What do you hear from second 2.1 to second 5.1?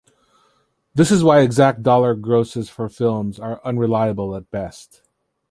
grosses for films are unreliable at best.